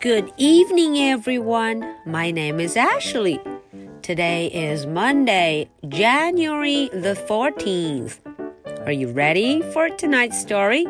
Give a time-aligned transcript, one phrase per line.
[0.00, 1.94] Good evening, everyone.
[2.06, 3.38] My name is Ashley.
[4.00, 8.18] Today is Monday, January the 14th.
[8.86, 10.86] Are you ready for tonight's story?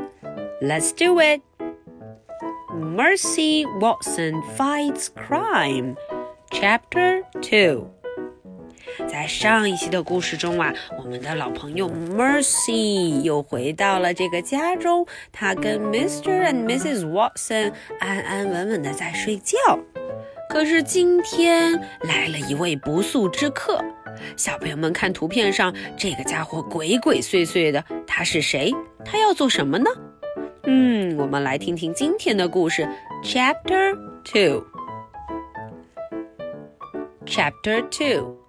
[0.63, 1.43] Let's do it.
[2.73, 5.97] Mercy Watson Fights Crime,
[6.53, 7.91] Chapter 2.
[9.09, 16.47] 在上一期的故事中啊，我们的老朋友 Mercy 又回到了这个家中，他跟 Mr.
[16.47, 17.05] and Mrs.
[17.11, 19.57] Watson 安安稳稳的在睡觉。
[20.49, 23.81] 可是今天来了一位不速之客，
[24.37, 28.75] 小朋友们看图片上这个家伙鬼鬼祟祟的，他是谁？
[29.05, 29.89] 他要做什么呢？
[30.65, 32.89] 嗯，我们来听听今天的故事
[33.23, 34.65] ，Chapter Two。
[37.25, 38.40] Chapter Two。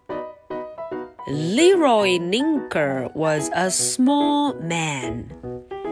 [1.27, 5.25] Leroy Ninker was a small man.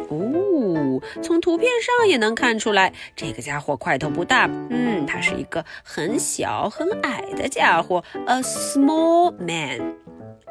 [0.10, 4.50] 哦，从图片上也能看出来，这个家伙块头不大。
[4.70, 9.94] 嗯，他是一个很小、很矮的家伙，a small man。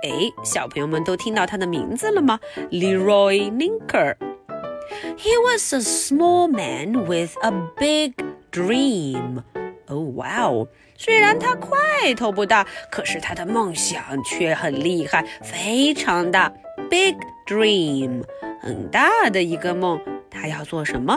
[0.03, 2.39] 哎，小朋友们都听到他的名字了吗
[2.71, 4.15] ？Leroy Ninker。
[5.17, 8.15] He was a small man with a big
[8.53, 9.43] dream.
[9.89, 10.69] Oh wow.
[11.01, 11.79] 虽然他块
[12.17, 16.53] 头不大，可是他的梦想却很厉害，非常大
[16.91, 17.15] ，big
[17.47, 18.25] dream，
[18.61, 20.01] 很大的一个梦。
[20.29, 21.17] 他要做什么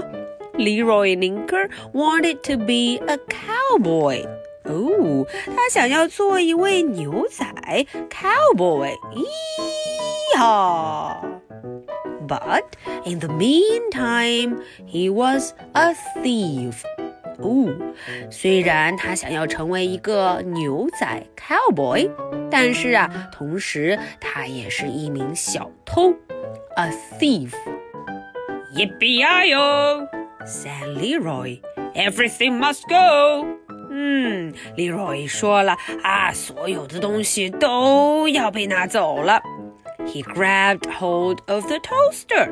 [0.53, 4.23] ？Leroy Ninker wanted to be a cowboy。
[4.65, 7.43] 哦，他想要做一位牛仔
[8.07, 8.93] ，cowboy。
[10.35, 11.25] 咿哈
[12.27, 12.63] ！But
[13.03, 16.83] in the meantime, he was a thief.
[17.42, 17.67] 哦，
[18.30, 22.09] 虽然他想要成为一个牛仔 cowboy，
[22.50, 26.14] 但是啊，同时他也是一名小偷
[26.75, 27.52] ，a thief。
[28.75, 30.08] Yippee-yi-yo!
[30.45, 31.59] said Leroy.
[31.94, 33.45] Everything must go.
[33.89, 39.44] 嗯，Leroy 说了啊，所有的东西都要被拿走了。
[40.07, 42.51] He grabbed hold of the toaster.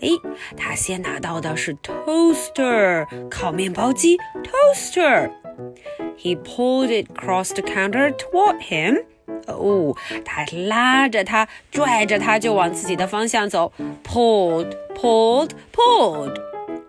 [0.00, 0.08] 哎，
[0.56, 9.04] 他先拿到的是 toaster 烤面包机 toaster。He pulled it across the counter toward him。
[9.46, 13.72] 哦，他拉着它，拽着它就往自己的方向走。
[14.04, 16.38] Pulled, pulled, pulled.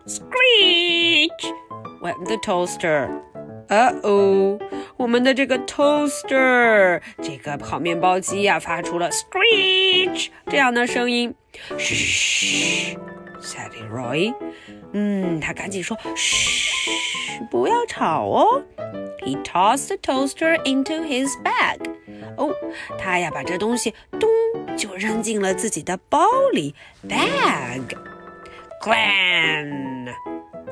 [0.05, 1.29] Screech
[2.01, 3.09] went the toaster.
[3.68, 4.58] 呃哦，
[4.96, 11.34] 我们的这个 toaster 这个烤面包机呀、发出了 screech 这样的声音。
[11.76, 12.96] 嘘
[13.40, 14.34] ，said Roy。
[14.92, 18.64] 嗯，他赶紧说，嘘，不要吵哦。
[19.20, 21.78] He tossed the toaster into his bag。
[22.38, 22.54] 哦，
[22.98, 24.30] 他呀把这东西咚
[24.76, 26.74] 就扔进了自己的包里
[27.06, 27.82] bag
[28.82, 30.14] clan。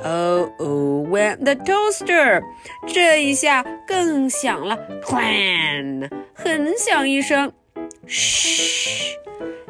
[0.01, 2.41] Clan。Oh oh went the toaster，
[2.87, 7.53] 这一下更响了，clan，很响一声。
[8.07, 9.15] 嘘，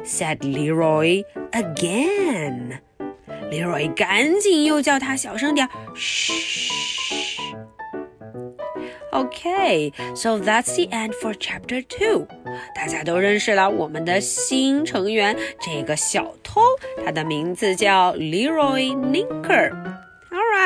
[0.04, 6.32] said Leroy again。Leroy 赶紧又叫他小声点，嘘。
[9.12, 12.26] Okay, so that's the end for chapter two.
[12.74, 16.62] 大家都认识了我们的新成员，这个小偷，
[17.04, 19.70] 他的名字叫 Leroy Linker。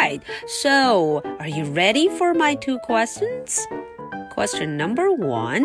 [0.01, 0.21] right.
[0.47, 3.67] So, are you ready for my two questions?
[4.33, 5.65] Question number one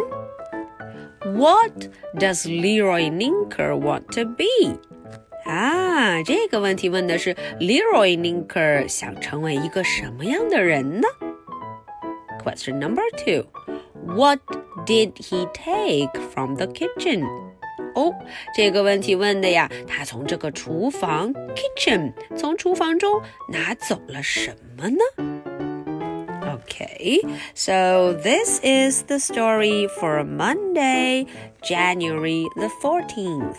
[1.23, 4.79] What does Leroy Ninker want to be?
[5.45, 11.07] 啊，这个问题问的是 Leroy Ninker 想成为一个什么样的人呢？
[12.43, 13.45] Question number two
[14.15, 14.39] What
[14.85, 17.23] did he take from the kitchen?
[17.95, 18.13] 哦，
[18.55, 24.97] 这个问题问的呀，他从这个厨房 kitchen 从厨房中拿走了什么呢？
[26.63, 27.21] Okay,
[27.53, 31.27] so this is the story for Monday,
[31.61, 33.55] January the 14th.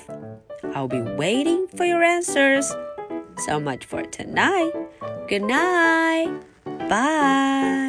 [0.75, 2.71] I'll be waiting for your answers.
[3.47, 4.73] So much for tonight.
[5.29, 6.31] Good night.
[6.89, 7.86] Bye.